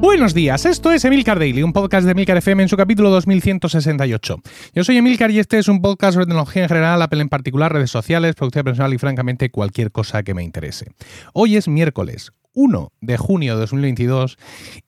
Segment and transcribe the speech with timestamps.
[0.00, 4.36] Buenos días, esto es Emilcar Daily, un podcast de Emilcar FM en su capítulo 2168.
[4.72, 7.72] Yo soy Emilcar y este es un podcast sobre tecnología en general, Apple en particular,
[7.72, 10.92] redes sociales, producción personal y francamente cualquier cosa que me interese.
[11.32, 14.36] Hoy es miércoles 1 de junio de 2022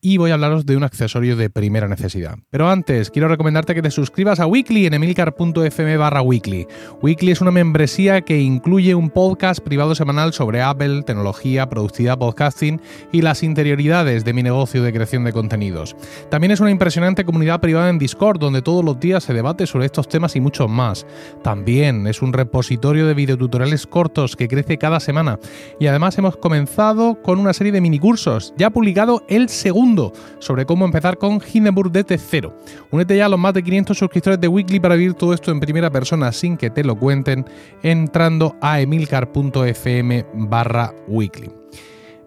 [0.01, 2.37] y voy a hablaros de un accesorio de primera necesidad.
[2.49, 6.67] Pero antes, quiero recomendarte que te suscribas a Weekly en emilcar.fm barra Weekly.
[7.01, 12.81] Weekly es una membresía que incluye un podcast privado semanal sobre Apple, tecnología, productividad, podcasting
[13.13, 15.95] y las interioridades de mi negocio de creación de contenidos.
[16.29, 19.85] También es una impresionante comunidad privada en Discord donde todos los días se debate sobre
[19.85, 21.05] estos temas y muchos más.
[21.41, 25.39] También es un repositorio de videotutoriales cortos que crece cada semana
[25.79, 28.55] y además hemos comenzado con una serie de minicursos.
[28.57, 32.51] Ya ha publicado el segundo sobre cómo empezar con Hindenburg DT0.
[32.89, 35.59] Únete ya a los más de 500 suscriptores de Weekly para vivir todo esto en
[35.59, 37.45] primera persona sin que te lo cuenten
[37.83, 41.51] entrando a emilcar.fm barra weekly.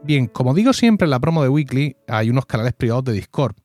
[0.05, 3.57] Bien, como digo siempre en la promo de Weekly, hay unos canales privados de Discord,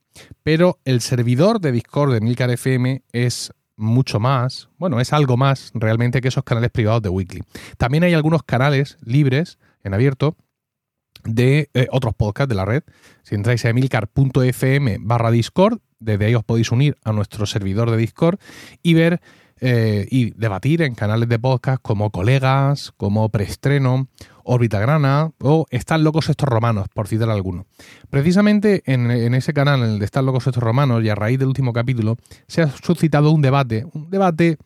[0.42, 5.70] pero el servidor de Discord de Emilcar FM es mucho más, bueno, es algo más
[5.76, 7.44] realmente que esos canales privados de Weekly.
[7.78, 10.36] También hay algunos canales libres en abierto
[11.24, 12.84] de eh, otros podcasts de la red.
[13.24, 17.98] Si entráis a emilcar.fm barra Discord, desde ahí os podéis unir a nuestro servidor de
[17.98, 18.40] Discord
[18.82, 19.22] y ver
[19.62, 24.08] eh, y debatir en canales de podcast como Colegas, como Preestreno,
[24.44, 27.66] Órbita Grana o Están locos estos romanos, por citar alguno.
[28.10, 31.50] Precisamente en, ese canal, en el de Están locos estos romanos, y a raíz del
[31.50, 32.16] último capítulo,
[32.48, 34.58] se ha suscitado un debate, un debate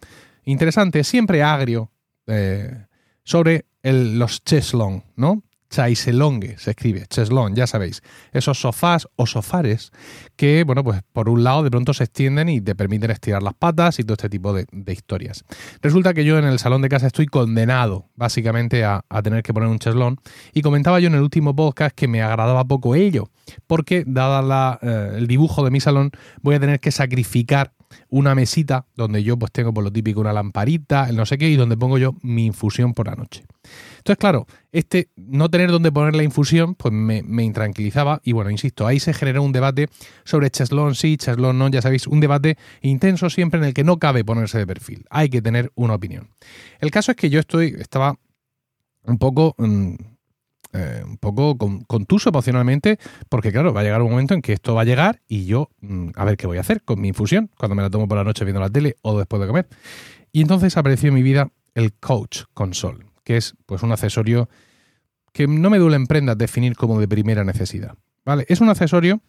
[0.45, 1.91] interesante, siempre agrio,
[2.27, 2.85] eh,
[3.23, 5.43] sobre los cheslong, ¿no?
[5.73, 9.91] Chaiselongue, se escribe, cheslón, ya sabéis, esos sofás o sofares
[10.35, 13.55] que, bueno, pues por un lado de pronto se extienden y te permiten estirar las
[13.55, 15.43] patas y todo este tipo de, historias.
[15.81, 19.69] Resulta que yo en el salón de casa estoy condenado básicamente a, tener que poner
[19.69, 20.19] un cheslón
[20.53, 23.29] y comentaba yo en el último podcast que me agradaba poco ello,
[23.65, 26.11] porque dada eh, el dibujo de mi salón
[26.43, 27.73] voy a tener que sacrificar
[28.09, 31.49] una mesita donde yo pues tengo por lo típico una lamparita, el no sé qué,
[31.49, 33.43] y donde pongo yo mi infusión por la noche.
[33.97, 38.19] Entonces, claro, este no tener dónde poner la infusión, pues me, intranquilizaba.
[38.23, 39.87] Y bueno, insisto, ahí se generó un debate
[40.25, 43.99] sobre cheslón sí, cheslón no, ya sabéis, un debate intenso siempre en el que no
[43.99, 45.05] cabe ponerse de perfil.
[45.09, 46.29] Hay que tener una opinión.
[46.79, 48.17] El caso es que yo estoy, estaba
[49.03, 49.55] un poco.
[49.57, 49.95] Mm,
[50.73, 51.57] eh, un poco
[51.87, 55.21] contuso emocionalmente, porque claro, va a llegar un momento en que esto va a llegar
[55.27, 57.89] y yo, mm, a ver qué voy a hacer con mi infusión cuando me la
[57.89, 59.67] tomo por la noche viendo la tele o después de comer.
[60.31, 64.49] Y entonces apareció en mi vida el Coach Console que es pues un accesorio
[65.31, 67.95] que no me duele en prendas definir como de primera necesidad.
[68.25, 68.45] ¿vale?
[68.47, 69.21] Es un accesorio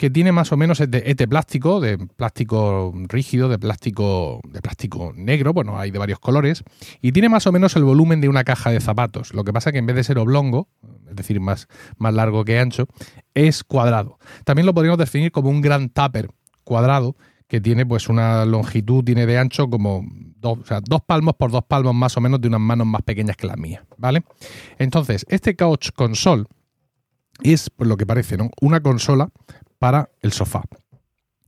[0.00, 5.52] que tiene más o menos este plástico, de plástico rígido, de plástico, de plástico negro,
[5.52, 6.64] bueno, hay de varios colores,
[7.02, 9.34] y tiene más o menos el volumen de una caja de zapatos.
[9.34, 10.68] Lo que pasa es que en vez de ser oblongo,
[11.06, 11.68] es decir, más,
[11.98, 12.86] más largo que ancho,
[13.34, 14.18] es cuadrado.
[14.46, 16.30] También lo podríamos definir como un gran tupper
[16.64, 17.14] cuadrado,
[17.46, 20.06] que tiene pues una longitud, tiene de ancho como
[20.36, 23.46] dos, dos palmos por dos palmos más o menos de unas manos más pequeñas que
[23.46, 24.22] las mías, ¿vale?
[24.78, 26.44] Entonces, este Couch Console
[27.42, 28.48] es, por lo que parece, ¿no?
[28.62, 29.28] Una consola
[29.80, 30.62] para el sofá.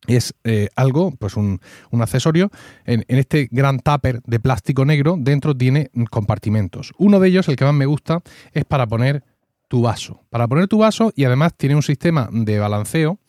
[0.08, 1.60] Es eh, algo, pues un,
[1.92, 2.50] accesorio.
[2.84, 6.92] En, en, este gran tupper de plástico negro, dentro tiene compartimentos.
[6.98, 8.20] Uno de ellos, el que más me gusta,
[8.52, 9.22] es para poner
[9.68, 10.24] tu vaso.
[10.28, 13.20] Para poner tu vaso y además tiene un sistema de balanceo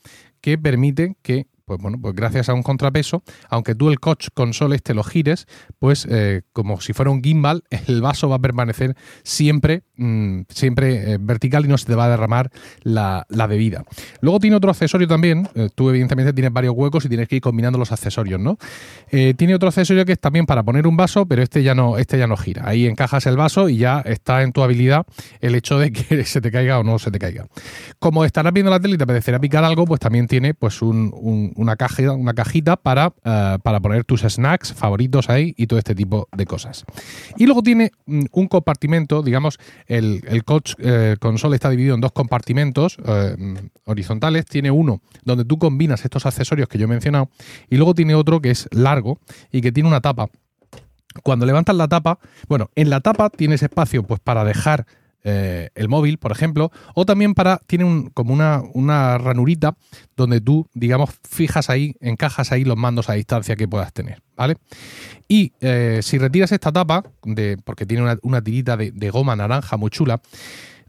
[0.41, 4.75] que permite que pues bueno, pues gracias a un contrapeso, aunque tú el coach console
[4.75, 5.47] este lo gires,
[5.79, 11.13] pues eh, como si fuera un gimbal, el vaso va a permanecer siempre, mm, siempre
[11.13, 12.49] eh, vertical y no se te va a derramar
[12.83, 13.83] la, bebida.
[14.21, 17.41] Luego tiene otro accesorio también, eh, tú evidentemente tienes varios huecos y tienes que ir
[17.41, 18.57] combinando los accesorios, ¿no?
[19.37, 22.17] tiene otro accesorio que es también para poner un vaso, pero este ya no, este
[22.17, 22.67] ya no gira.
[22.67, 25.05] Ahí encajas el vaso y ya está en tu habilidad
[25.39, 27.45] el hecho de que se te caiga o no se te caiga.
[27.99, 31.11] Como estarás viendo la tele y te picar algo, pues también tiene pues un
[31.55, 35.95] una, caja, una cajita para, eh, para poner tus snacks favoritos ahí y todo este
[35.95, 36.85] tipo de cosas.
[37.37, 42.01] Y luego tiene mm, un compartimento, digamos, el, el coach eh, console está dividido en
[42.01, 43.35] dos compartimentos eh,
[43.85, 44.45] horizontales.
[44.45, 47.29] Tiene uno donde tú combinas estos accesorios que yo he mencionado
[47.69, 49.19] y luego tiene otro que es largo
[49.51, 50.29] y que tiene una tapa.
[51.21, 54.87] Cuando levantas la tapa, bueno, en la tapa tienes espacio pues para dejar
[55.25, 59.75] eh, el móvil, por ejemplo, o también para, tiene como una, una, ranurita
[60.17, 64.57] donde tú, digamos, fijas ahí, encajas ahí los mandos a distancia que puedas tener, ¿vale?
[65.29, 69.91] Y eh, si retiras esta tapa, de, porque tiene una, tirita de, goma naranja muy
[69.91, 70.21] chula,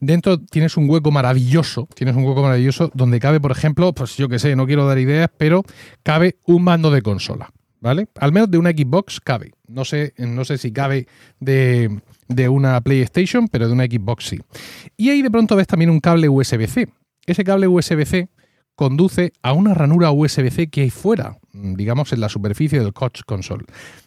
[0.00, 4.28] dentro tienes un hueco maravilloso, tienes un hueco maravilloso donde cabe, por ejemplo, pues yo
[4.28, 5.62] que sé, no quiero dar ideas, pero
[6.02, 8.08] cabe un mando de consola, ¿vale?
[8.18, 9.52] Al menos de una Xbox cabe.
[9.68, 11.06] No sé, no sé si cabe
[11.38, 14.40] de, de una PlayStation, pero de una Xbox sí.
[14.96, 16.88] Y ahí de pronto ves también un cable USB-C.
[17.26, 18.28] Ese cable USB-C
[18.74, 23.64] conduce a una ranura USB-C que hay fuera, digamos en la superficie del Coach Console.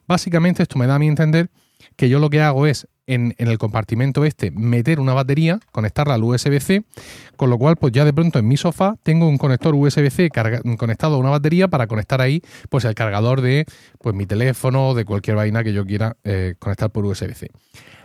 [0.07, 1.49] Básicamente esto me da a mí entender
[1.95, 6.23] que yo lo que hago es en, el compartimento este meter una batería, conectarla al
[6.23, 6.83] USB-C,
[7.35, 10.29] con lo cual pues ya de pronto en mi sofá tengo un conector USB-C
[10.77, 13.65] conectado a una batería para conectar ahí pues el cargador de
[13.99, 17.49] pues mi teléfono, de cualquier vaina que yo quiera eh, conectar por USB-C.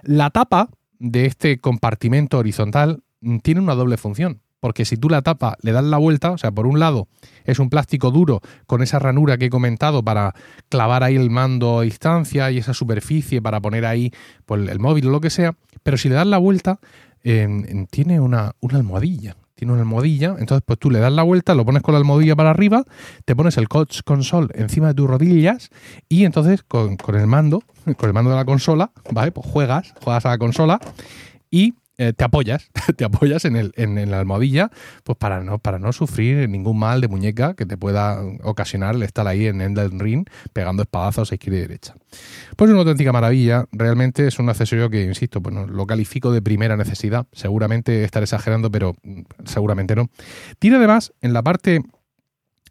[0.03, 5.23] La tapa de este compartimento horizontal mm, tiene una doble función porque si tú la
[5.23, 7.09] tapa le das la vuelta, o sea, por un lado
[7.45, 10.37] es un plástico duro con esa ranura que he comentado para
[10.69, 14.13] clavar ahí el mando a distancia y esa superficie para poner ahí
[14.47, 16.79] pues, el móvil o lo que sea, pero si le das la vuelta,
[17.23, 19.37] tiene una, almohadilla.
[19.57, 22.37] Tiene una almohadilla, entonces pues tú le das la vuelta, lo pones con la almohadilla
[22.37, 22.85] para arriba,
[23.25, 25.71] te pones el coach console encima de tus rodillas
[26.09, 27.65] y entonces con, con el mando,
[27.97, 29.33] con el mando de la consola, ¿vale?
[29.33, 30.81] Pues juegas, juegas a la consola
[31.51, 34.71] y eh, te apoyas, te apoyas en, el, en, la almohadilla,
[35.05, 39.03] pues para no, para no sufrir ningún mal de muñeca que te pueda ocasionar el
[39.03, 41.95] estar ahí en el Ring pegando espadazos a izquierda y derecha.
[42.57, 46.77] Pues una auténtica maravilla, realmente es un accesorio que, insisto, bueno, lo califico de primera
[46.77, 50.09] necesidad, seguramente estaré exagerando, pero mm, seguramente no.
[50.59, 51.83] Tiene además en la parte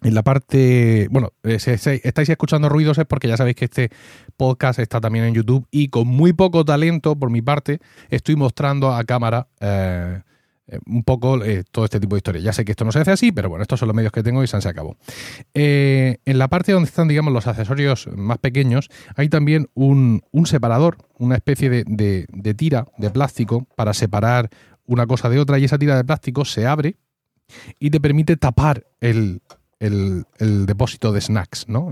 [0.04, 3.90] en la parte, bueno, eh, si estáis escuchando ruidos es porque ya sabéis que este
[4.36, 8.94] podcast está también en YouTube y con muy poco talento por mi parte estoy mostrando
[8.94, 10.22] a cámara eh,
[10.66, 11.40] eh, un poco
[11.72, 12.44] todo este tipo de historias.
[12.44, 14.24] Ya sé que esto no se hace así, pero bueno, estos son los medios que
[14.24, 14.98] tengo y se acabó.
[15.54, 21.36] en la parte donde están, digamos, los accesorios más pequeños, hay también un, separador, una
[21.36, 24.50] especie de tira de plástico para separar
[24.86, 26.98] una cosa de otra y esa tira de plástico se abre
[27.80, 29.42] y te permite tapar el,
[29.82, 30.26] el,
[30.66, 31.92] depósito de snacks, ¿no?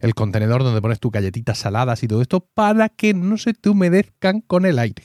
[0.00, 3.68] El, contenedor donde pones tus galletitas saladas y todo esto para que no se te
[3.68, 5.04] humedezcan con el aire.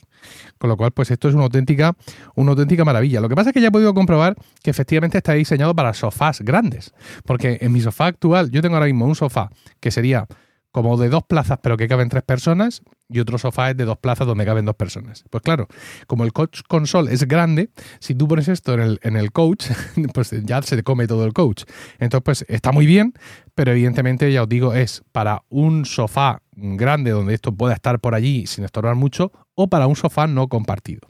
[0.58, 1.94] Con lo cual, pues esto es una auténtica,
[2.34, 3.20] una auténtica maravilla.
[3.20, 6.40] Lo que pasa es que ya he podido comprobar que efectivamente está diseñado para sofás
[6.40, 6.94] grandes.
[7.26, 9.50] Porque en mi sofá actual, yo tengo ahora mismo un sofá
[9.80, 10.26] que sería
[10.74, 13.96] como de dos plazas, pero que caben tres personas, y otro sofá es de dos
[13.96, 15.22] plazas donde caben dos personas.
[15.30, 15.68] Pues claro,
[16.08, 19.66] como el coach console es grande, si tú pones esto en el, en el coach,
[20.14, 21.62] pues ya se te come todo el coach.
[22.00, 23.14] Entonces, pues está muy bien,
[23.54, 28.16] pero evidentemente, ya os digo, es para un sofá grande donde esto pueda estar por
[28.16, 31.02] allí sin estorbar mucho, o para un sofá no compartido.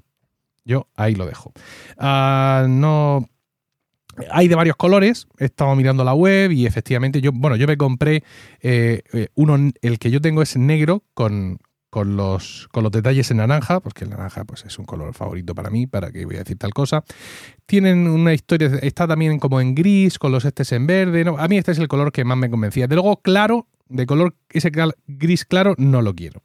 [0.67, 1.55] Yo ahí lo dejo.
[1.97, 3.31] Ah, no
[4.31, 7.77] hay de varios colores, he estado mirando la web y efectivamente yo, bueno, yo me
[7.77, 8.23] compré
[8.61, 11.59] eh, eh, uno, el que yo tengo es negro con,
[11.95, 15.55] con los, con los detalles en naranja, porque el naranja pues, es un color favorito
[15.55, 17.05] para mí, para que voy a decir tal cosa.
[17.67, 21.25] Tienen una historia, está también como en gris, con los estes en verde.
[21.39, 22.89] A mí este es el color que más me convencía.
[22.89, 24.71] De luego, claro, de color ese
[25.07, 26.41] gris claro no lo quiero.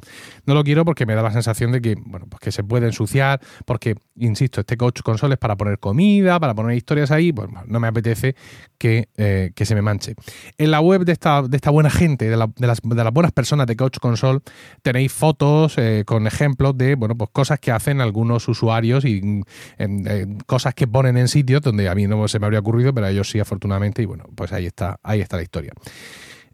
[0.46, 2.88] No lo quiero porque me da la sensación de que, bueno, pues que se puede
[2.88, 7.48] ensuciar, porque, insisto, este coach console es para poner comida, para poner historias ahí, pues
[7.68, 8.36] no me apetece
[8.80, 10.16] que, eh, se me manche.
[10.58, 13.68] En la web de esta, de esta buena gente, de, las, de, las, buenas personas
[13.68, 14.40] de coach console,
[14.82, 19.44] tenéis fotos eh, con ejemplos de, bueno, pues cosas que hacen algunos usuarios y
[19.78, 23.06] eh, cosas que ponen en sitios donde a mí no se me habría ocurrido, pero
[23.06, 25.74] a ellos sí, afortunadamente, y bueno, pues ahí está, ahí está la historia.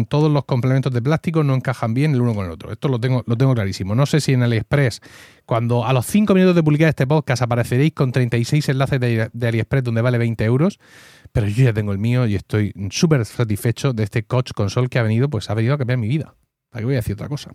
[0.10, 2.72] todos los complementos de plástico no encajan bien el uno con el otro.
[2.72, 3.96] Esto lo tengo, lo tengo clarísimo.
[3.96, 5.02] No sé si en AliExpress,
[5.46, 9.48] cuando a los 5 minutos de publicar este podcast apareceréis con 36 enlaces de, de
[9.48, 10.80] AliExpress donde vale 20 euros,
[11.32, 15.00] pero yo ya tengo el mío y estoy súper satisfecho de este Coach Console que
[15.00, 16.36] ha venido, pues ha venido a cambiar mi vida.
[16.72, 17.52] Aquí voy a decir otra cosa.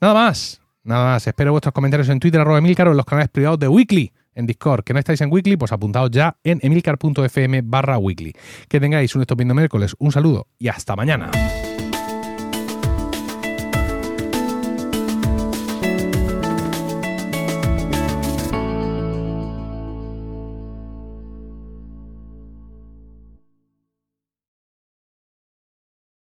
[0.00, 0.63] Nada más.
[0.84, 3.68] Nada más, espero vuestros comentarios en Twitter, arroba Emilcar, o en los canales privados de
[3.68, 4.84] Weekly, en Discord.
[4.84, 8.34] Que no estáis en Weekly, pues apuntaos ya en emilcar.fm barra weekly.
[8.68, 11.30] Que tengáis un estupendo miércoles, un saludo y hasta mañana.